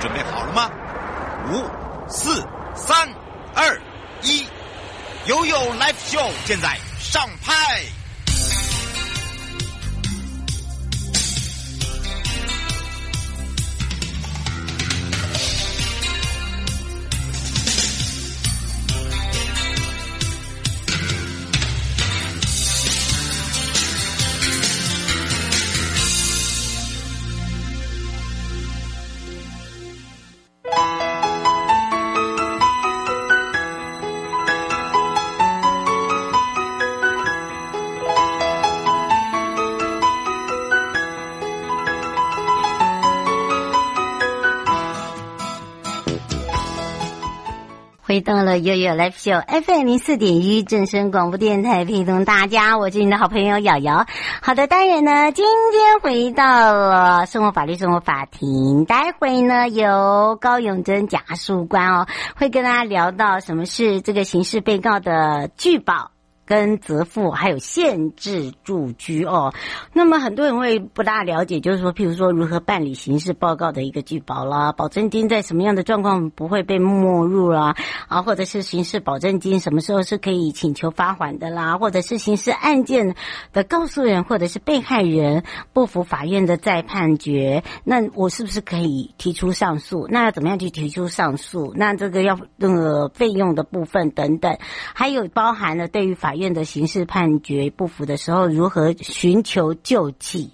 [0.00, 0.70] 准备好了吗？
[1.50, 1.62] 五、
[2.08, 2.42] 四、
[2.74, 3.08] 三、
[3.54, 3.78] 二、
[4.22, 4.46] 一，
[5.26, 7.84] 悠悠 Live Show 现在上拍。
[48.10, 54.04] 回到了悠悠 Live Show FM 零四点一正声广播电台，陪同大家，我是你的好朋友瑶瑶。
[54.42, 61.36] 好的，当然呢，今天回到了生活法律生活法庭，待会呢由高永珍检察
[61.68, 66.10] 官哦，会跟大家聊到什么是这个刑事被告的拒保。
[66.50, 69.54] 跟责付还有限制住居哦，
[69.92, 77.76] 那么很多人会不大了解，就是说，譬如说如何办理刑事报告的一个拒保啦，保证金在什么样的状况不会被没入啦，
[78.08, 83.14] 啊，或者是刑事保证金什么时候是可以请求发还的啦，或者是刑事案件
[83.52, 90.08] 的告诉人或者是被害人不服法院的再判决，那我是不是可以提出上诉？
[90.10, 91.72] 那要怎么样去提出上诉？
[91.76, 94.58] 那这个要那个费用的部分等等，
[94.94, 96.39] 还有包含了对于法院。
[96.40, 100.50] 院的刑事判决不服的时候，如何寻求救济？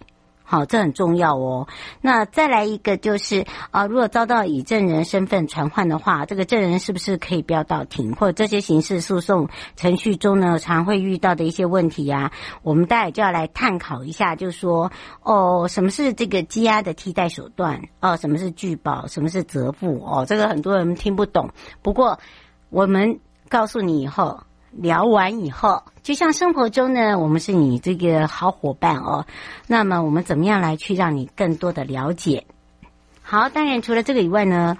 [0.48, 1.66] 好，这很重要哦。
[2.00, 8.14] 那再来一个就是啊，如果遭到以证人身份传唤的话，这个证人是不是可以不要到庭？
[8.14, 12.30] 或者这些刑事诉讼程序中呢，常会遇到的一些问题啊，
[12.62, 14.92] 我们待会就要来探讨一下，就是说
[15.24, 17.82] 哦，什么是这个羁押的替代手段？
[17.98, 19.08] 哦，什么是拒保？
[19.08, 20.00] 什么是责付？
[20.04, 21.50] 哦，这个很多人听不懂。
[21.82, 22.20] 不过
[22.70, 24.44] 我们告诉你以后。
[24.78, 29.26] 聊完以后，就像生活中呢，我们是你这个好伙伴哦。
[29.66, 32.44] 那么我们怎么样来去让你更多的了解？
[33.22, 34.78] 好，当然除了这个以外呢，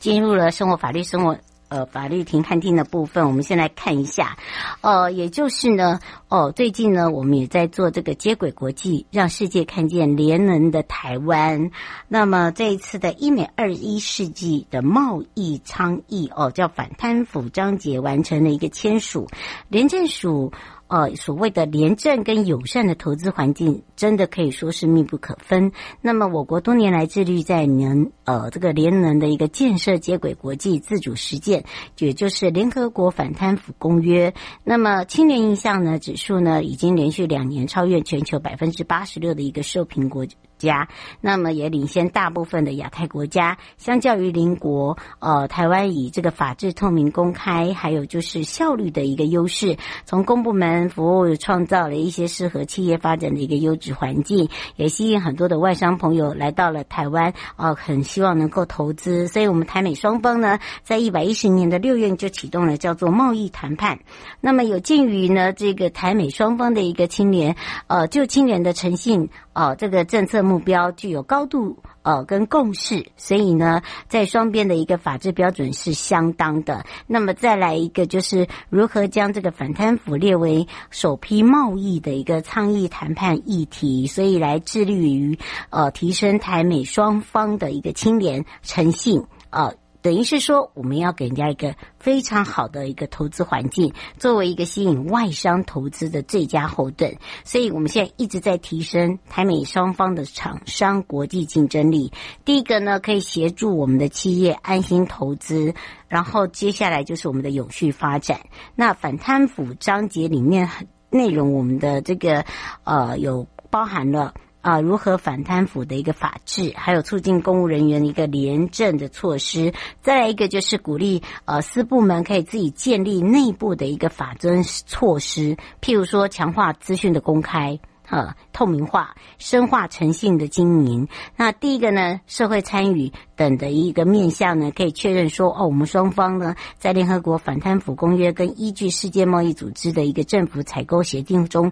[0.00, 1.38] 进入了生活法律生活。
[1.70, 4.36] 呃，法律庭判定的部分，我们先来看一下。
[4.80, 5.98] 呃，也就是呢，
[6.34, 11.70] 哦，最近呢，我们也在做这个接轨国际，让世界看见联能的台湾。
[12.08, 19.28] 那么这一次的一美二一世纪的贸易倡议，哦，叫反贪腐章节完成了一个签署，
[19.68, 20.50] 廉政署。
[20.86, 25.72] 呃，所谓的廉政跟友善的投资环境，真的可以说是密不可分。
[26.02, 31.64] 那么，我国多年来致力在能呃这个联能的一个建设接轨国际自主实践，
[31.98, 34.34] 也就是联合国反贪腐公约。
[34.62, 40.26] 那么，青年印象呢只是数呢，已经连续两年超越全球百分之八十六的一个受评国
[40.56, 40.88] 家，
[41.20, 43.58] 那么也领先大部分的亚太国家。
[43.76, 49.76] 相较于邻国，呃，台湾以这个法治透明公开，还有就是效率的一个优势，
[50.06, 59.28] 从公部门服务创造了一些适合企业发展的一个优质环境，也吸引很多的外商朋友来到了台湾，呃，很希望能够投资。
[59.28, 63.98] 所以，我们台美双方呢，在一百一十年的六月就启动了叫做贸易谈判。
[64.40, 67.56] 那么，有鉴于呢这个台美双方的一个清廉，
[67.88, 69.28] 呃，就清廉的诚信。
[69.52, 76.84] 哦，这个政策目标具有高度呃跟共识，所以呢，在双边的一个法治标准是相当的。
[77.06, 85.38] 那么再来一个就是如何将这个反贪腐列为首批贸易的一个倡议谈判议题，所以来致力于
[85.70, 89.72] 呃提升台美双方的一个清廉诚信呃。
[90.04, 97.16] 等于是说，我们要给人家一个非常好的一个投资环境，作为一个吸引外商投资的最佳后盾。
[97.42, 102.12] 所以，我们现在一直在提升台美双方的厂商国际竞争力。
[102.44, 105.72] 第一个呢，可以协助我们的企业安心投资，
[106.06, 108.40] 然后接下来就是我们的永续发展。
[108.74, 110.68] 那反贪腐章节里面
[111.08, 112.44] 内容，我们的这个
[112.84, 114.34] 呃有包含了。
[114.64, 119.74] 啊，如何反贪腐的一个法制，还有促进公务人员的一个廉政的措施。
[120.00, 127.78] 再来一个就是鼓励呃，私部门可以自己建立内部的一个法遵措施，譬如说强化资讯的公开、
[128.08, 131.08] 呃透明化、深化诚信的经营。
[131.36, 141.70] 那第一个呢，社会参与等的一个面向呢，可以确认说哦，我们双方呢在联合国反贪腐公约跟依据世界贸易组织的一个政府采购协定中，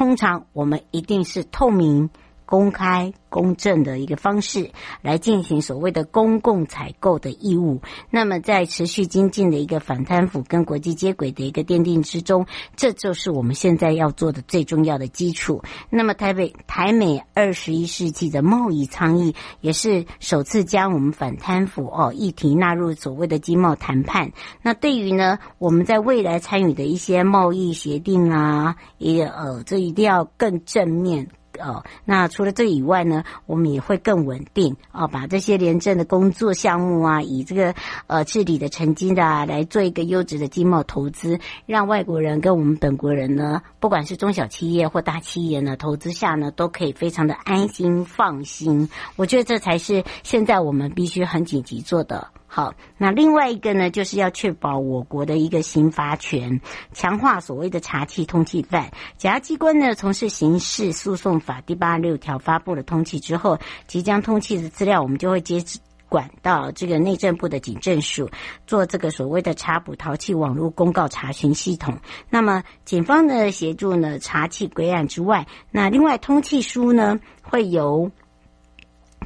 [0.00, 2.08] 通常我们一定是透明。
[2.50, 7.80] 公开、公正的一个方式来进行所谓的公共采购的义务。
[8.10, 12.44] 那么，在持续精进的一个反贪腐跟国际接轨的一个奠定之中，
[12.74, 15.62] 这就是我们现在要做的最重要的基础。
[15.90, 24.32] 那么，台北台美二十一世纪的贸易倡议也是首次将我们反贪腐哦议题纳入所谓的经贸谈判。
[24.60, 31.28] 那对于呢，我们在未来参与的一些贸易协定啊，也呃，这一定要更正面。
[31.60, 37.74] 哦，那除了这以外呢，我们也会更稳定哦，把这些廉政的工作项目啊，以这个
[38.06, 48.88] 呃治理的成绩的啊，来做一个优质的经贸投资，让外国人跟我们本国人呢，不管是中小企业或大企业呢，投资下呢，都可以非常的安心放心。
[49.16, 52.26] 我觉得这才是现在我们必须很紧急做的。
[52.52, 56.60] 好，那另外一个呢，就是要确保我国的一个刑罚权，
[56.92, 58.90] 强化所谓的查缉通缉犯。
[59.16, 63.56] 检察机关呢，从事刑事诉讼法第八十六条发布了通缉之后，
[63.86, 65.62] 即将通缉的资料，我们就会接
[66.08, 68.28] 管到这个内政部的警政署，
[68.66, 71.96] 做这个所谓的查捕淘气网络公告查询系统。
[72.30, 78.10] 那么警方的协助呢，查缉归案之外，那另外通缉书呢，会由。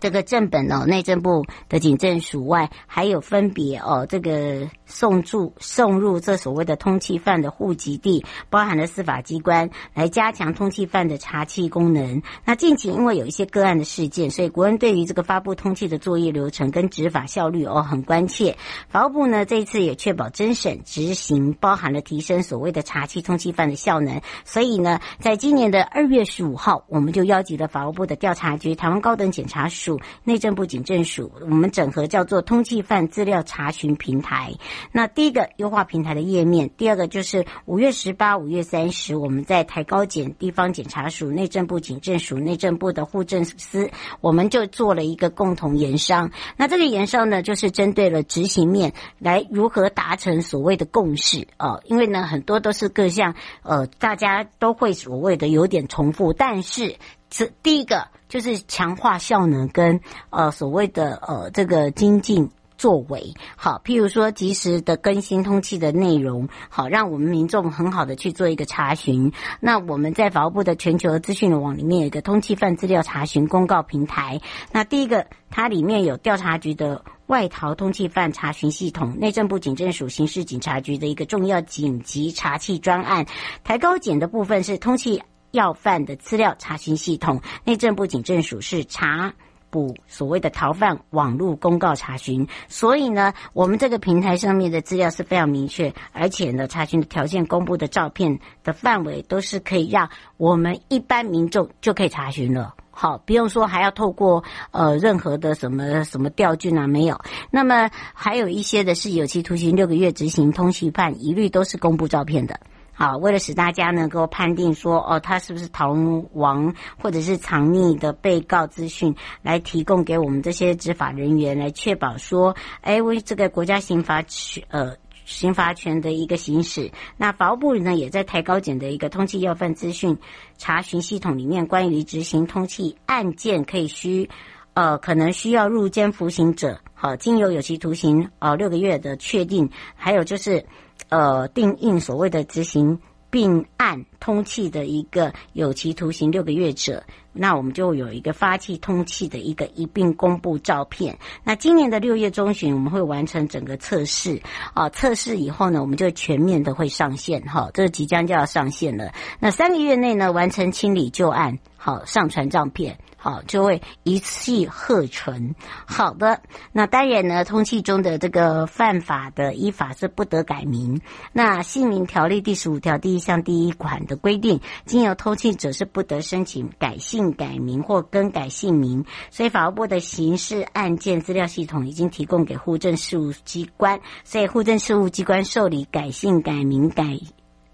[0.04, 12.20] 这个正本哦，内政部的警政署外，还有分别哦，这个送住送入这所谓的通缉犯的户籍地，包含了司法机关来加强通缉犯的查缉功能。
[12.44, 18.58] 那近期因为有一些个案的事件，所以国人对于这个发布通缉的作业流程跟执法效率哦很关切。
[18.90, 24.20] 法务部呢这一次也确保侦审执行包含了提升所谓的查缉通缉犯的效能。
[24.44, 29.93] 所以呢，在今年的二月十五号，我们就邀集了法务部的调查局、台湾高等检察署。
[30.24, 34.54] 内政部警政署，我们整合叫做通缉犯资料查询平台。
[34.92, 46.30] 那第一个优化平台的页面，第二个就是五月十八、五月三十，我们在台高检、地方检察署、内政部警政署、内政部的户政司，我们就做了一个共同研商。
[46.56, 51.82] 那这个研商呢，就是针对了执行面来如何达成所谓的共识哦。
[51.84, 56.96] 因为呢，很多都是各项呃，大家都会所谓的有点重复，但是
[57.34, 58.06] 这第一个。
[58.26, 60.00] 就是强化效能跟
[60.30, 69.30] 呃所谓的呃这个精进作为好，譬如说及时的更新通缉的内容，好让我们民众很好的去做一个查询。
[69.60, 74.40] 那我们在法务部的全球资讯网里面有一个通缉犯资料查询公告平台。
[74.72, 83.26] 那第一个，它里面有调查局的外逃通缉犯查询系统，内政部警政署刑事警察局的一个重要紧急查缉专案，
[83.62, 85.22] 台高检的部分是通缉。
[85.54, 89.32] 要犯的资料查询系统，内政部警政署是查
[89.70, 102.74] 补所谓的逃犯网络公告查询，所以呢，我们这个平台上面的资料是非常明确，而且呢，查询的条件、公布的照片的范围都是可以让我们一般民众就可以查询了。
[102.96, 107.20] 好，不用说还要透过呃任何的什么什么调据啊，没有。
[107.50, 112.60] 那么还有一些的是有期徒刑六个月执行通缉犯，一律都是公布照片的。
[112.94, 115.92] 好，为了使大家能够判定说，哦，他是不是逃
[116.32, 126.92] 亡或者是藏匿的被告资讯，来提供给我们这些执法人员，来确保说，哎，为这个国家刑罚权，呃，刑罚权的一个行使。
[127.16, 130.16] 那法务部呢，也在台高检的一个通缉要犯资讯
[130.56, 134.30] 查询系统里面，关于执行通缉案件可以需，
[134.74, 140.64] 呃，可能需要入监服刑者，好，经由有期徒刑，啊，六个月的确定，还有就是。
[141.10, 142.98] 呃，定应所谓的执行
[143.28, 151.16] 并案通缉的一个有期徒刑六个月者，那我们就有一个发起通缉的一个一并公布照片。
[151.42, 154.40] 那今年的六月中旬，我们会完成整个测试
[154.72, 159.12] 啊，测试以后呢，我们就全面的会上线哈，这即将就要上线了。
[159.40, 162.98] 那三个月内呢，完成清理旧案，好，上传照片。
[163.18, 165.54] 好，就会一气呵成。
[165.86, 166.40] 好的，
[166.72, 171.02] 那当然呢，通气中的这个犯法的依法是不得改名。
[171.34, 179.04] 那姓名条例第十五条第一项第一款的规定，经由通气者是不得申请改姓、改名或更改姓名。
[179.30, 187.04] 所以法务部的刑事案件资料系统已经提供给户政事务机关，所以户政事务机关受理改姓、改名、改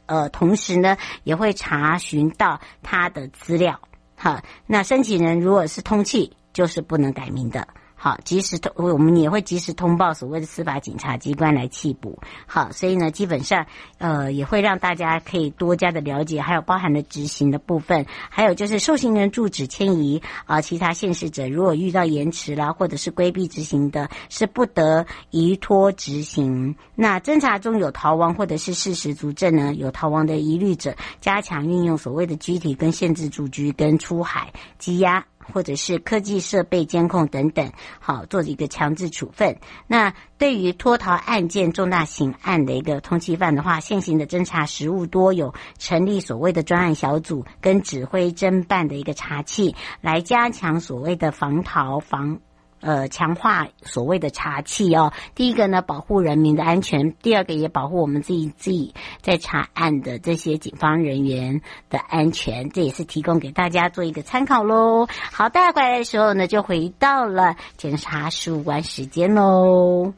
[0.07, 3.81] 呃，同时呢也会查询到他的资料。
[4.23, 7.67] 好，那申请人如果是通气，就是不能改名的。
[8.03, 12.19] 好，及时通，我们也会及时通报所谓的司法警察机关来缉捕。
[12.47, 13.67] 好，所以呢，基本上
[13.99, 26.77] 呃也会让大家可以多加的了解，还有包含了执行的部分，还有就是受刑人住址迁移啊，其他现实者如果遇到延迟啦，或者是规避执行的，是不得移脱执行。
[26.95, 35.27] 那侦查中有逃亡或者是事实足证呢，有逃亡的疑虑者，加强运用所谓的拘提跟限制住居跟出海羁押。
[35.51, 39.59] 或者是科技设备监控等等，好做一个强制处分。
[39.87, 52.41] 那对于脱逃案件、重大刑案的一个通缉犯的话，现行的侦查实务多有成立所谓的专案小组跟指挥侦办的一个查缉，来加强所谓的防逃防。
[52.81, 55.13] 呃，强化所谓的查缉哦。
[55.35, 61.61] 第一个呢，保护人民的安全；第二个也保护我们自己自己在查案的这些警方人员
[61.91, 62.71] 的安全。
[62.71, 65.07] 这也是提供给大家做一个参考喽。
[65.33, 70.13] 好，大家回来的时候呢，就回到了检察事务官时间喽。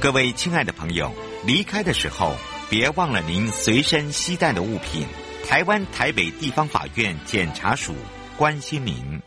[0.00, 1.10] 各位亲爱的朋友，
[1.46, 2.32] 离开的时候
[2.70, 5.06] 别忘了您随身携带的物品。
[5.46, 7.92] 台湾台北地方法院检察署
[8.38, 9.20] 关心您。